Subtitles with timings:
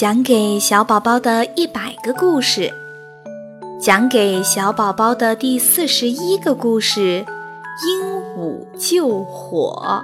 [0.00, 2.72] 讲给小宝宝的一百个故事，
[3.78, 7.22] 讲给小宝宝的第四十一个故事：
[7.84, 10.02] 鹦鹉救火。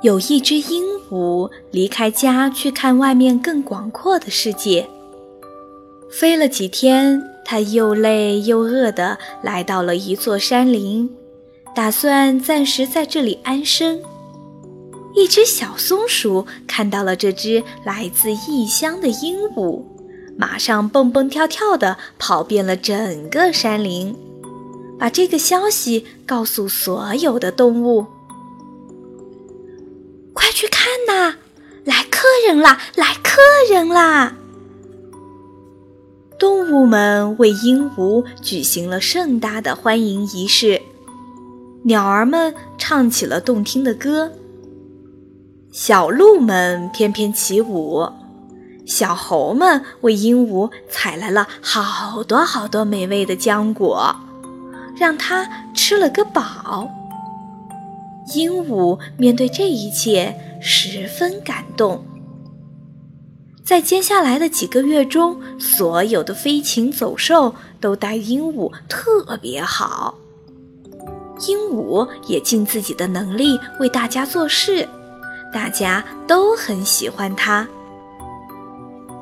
[0.00, 4.88] 有一只鹦鹉离开家去看外面更广阔的世界，
[6.10, 7.29] 飞了几天。
[7.50, 11.10] 他又累又饿地来到了一座山林，
[11.74, 14.00] 打算暂时在这里安身。
[15.16, 19.82] 一只小松鼠看到了这只来自异乡的鹦鹉，
[20.38, 24.14] 马上蹦蹦跳跳地跑遍了整个山林，
[24.96, 28.06] 把这个消息告诉所有的动物
[30.32, 31.34] ：“快去看呐，
[31.82, 34.36] 来客人啦，来客人啦！”
[36.40, 40.80] 动物们为鹦鹉举行了盛大的欢迎仪式，
[41.82, 44.32] 鸟儿们唱起了动听的歌，
[45.70, 48.08] 小鹿们翩翩起舞，
[48.86, 54.16] 小猴们为鹦鹉采来了好多好多美味的浆果，
[54.96, 56.88] 让它吃了个饱。
[58.32, 62.02] 鹦鹉面对这一切十分感动。
[63.70, 70.18] 在接下来的几个月中，所有的飞禽走兽都待鹦鹉特别好。
[71.46, 74.88] 鹦鹉也尽自己的能力为大家做事，
[75.54, 77.64] 大家都很喜欢它。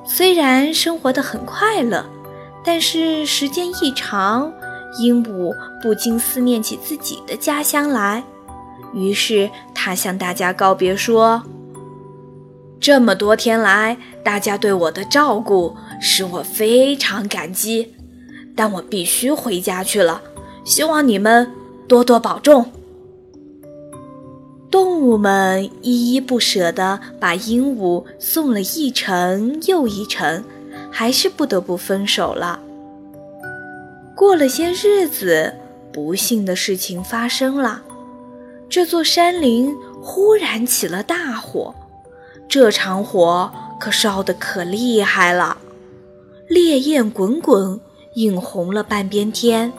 [0.06, 2.02] 虽然生活的很快乐，
[2.64, 4.50] 但是时间一长，
[4.98, 8.24] 鹦鹉不禁思念起自己的家乡来。
[8.94, 11.42] 于是，它向大家告别说。
[12.80, 17.94] 这么多天来，大家对我的照顾使我非常感激，
[18.54, 20.22] 但我必须回家去了。
[20.64, 21.50] 希望你们
[21.88, 22.64] 多多保重。
[24.70, 30.44] 动物们依依不舍地把鹦鹉送了一程又一程，
[30.90, 32.60] 还是不得不分手了。
[34.14, 35.54] 过了些日子，
[35.92, 37.82] 不幸的事情发生了，
[38.68, 41.74] 这座山林忽然起了大火。
[42.48, 45.58] 这场火可烧得可厉害了，
[46.48, 47.78] 烈焰滚滚，
[48.14, 49.70] 映红了半边天，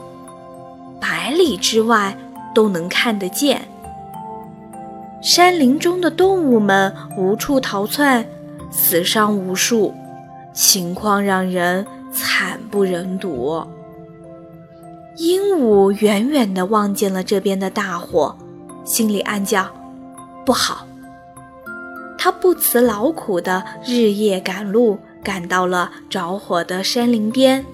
[1.01, 2.15] 百里之外
[2.53, 3.67] 都能看得见。
[5.21, 8.23] 山林中的动物们无处逃窜，
[8.71, 9.93] 死伤无数，
[10.53, 13.65] 情况让人惨不忍睹。
[15.17, 18.37] 鹦鹉远远地望见了这边的大火，
[18.85, 19.67] 心里暗叫：
[20.45, 20.85] 不好。
[22.21, 27.65] 他不辞劳苦地日夜赶路，赶到了着火的山林边。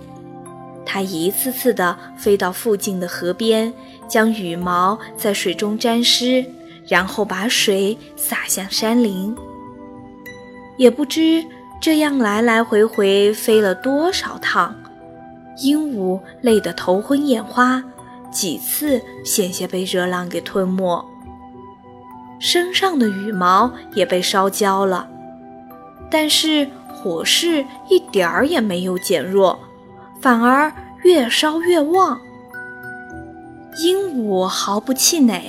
[0.85, 3.73] 他一次次地飞到附近的河边，
[4.07, 6.45] 将羽毛在水中沾湿，
[6.87, 9.35] 然后把水洒向山林。
[10.77, 11.43] 也不知
[11.81, 14.75] 这样来来回回飞了多少趟，
[15.63, 17.83] 鹦鹉累得头昏眼花，
[18.31, 21.03] 几次险些被热浪给吞没。
[22.39, 25.07] 身上的羽毛也被烧焦了，
[26.09, 29.57] 但是火势一点儿也没有减弱，
[30.21, 30.71] 反而
[31.03, 32.19] 越烧越旺。
[33.77, 35.41] 鹦鹉毫不气馁，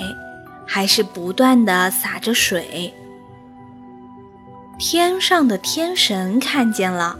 [0.66, 2.92] 还是不断地洒着水。
[4.78, 7.16] 天上的天神看见了，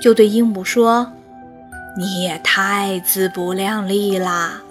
[0.00, 1.12] 就对鹦鹉说
[1.98, 4.62] ：“你也太自不量力啦！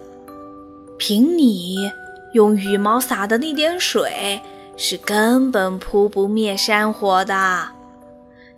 [0.97, 1.91] 凭你……”
[2.35, 4.41] 用羽毛洒的那点水
[4.75, 7.69] 是根本扑不灭山火的，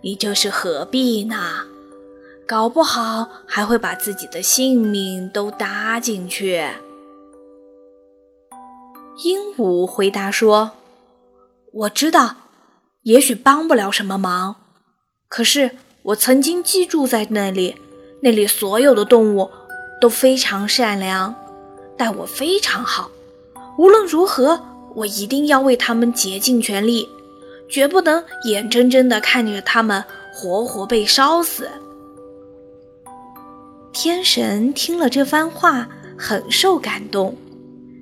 [0.00, 1.36] 你这是何必呢？
[2.44, 6.68] 搞不好还会把自己的性命都搭进去。
[9.22, 10.72] 鹦鹉回答说
[11.72, 12.34] ：“我知道，
[13.04, 14.56] 也许帮不了什么忙，
[15.28, 15.70] 可是
[16.02, 17.76] 我曾经寄住在那里，
[18.22, 19.48] 那里所有的动物
[20.00, 21.32] 都非常善良，
[21.96, 23.08] 待我非常好。”
[23.78, 24.60] 无论如何，
[24.96, 27.08] 我一定要为他们竭尽全力，
[27.68, 30.02] 绝不能眼睁睁地看着他们
[30.34, 31.68] 活活被烧死。
[33.92, 35.88] 天神听了这番话，
[36.18, 37.36] 很受感动，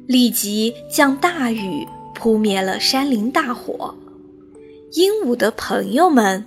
[0.07, 3.95] 立即降大雨，扑灭了山林大火。
[4.93, 6.43] 鹦鹉的朋友们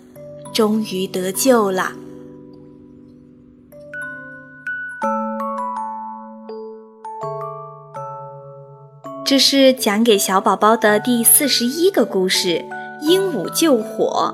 [0.52, 1.94] 终于得救了。
[9.30, 12.66] 这是讲给小宝宝的第四十一个故事：
[13.04, 14.34] 鹦鹉救火。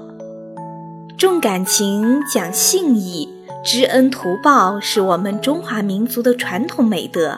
[1.17, 3.27] 重感情，讲信义，
[3.61, 7.37] 知恩图报是我们中华民族的传统美德。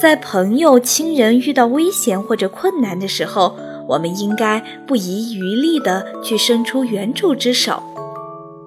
[0.00, 3.56] 在朋友、亲人遇到危险或者困难的时候，
[3.88, 7.82] 我们应该不遗余力地去伸出援助之手。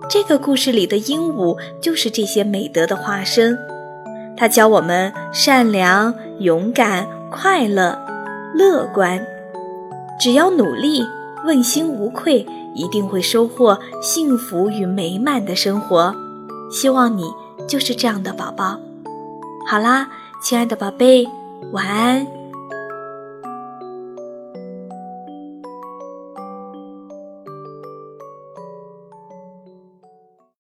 [0.10, 3.58] 这个故事里的鹦鹉就是这些美德的化身，
[4.36, 8.00] 它教我们善良、勇敢、快乐、
[8.54, 9.22] 乐观。
[10.20, 11.04] 只要努力，
[11.46, 16.16] 问心无愧，一定会收获幸福与美满的生活。
[16.72, 17.24] 希望你
[17.68, 18.80] 就是这样的宝宝。
[19.68, 20.08] 好啦。
[20.42, 21.28] 亲爱的宝贝，
[21.72, 22.28] 晚安。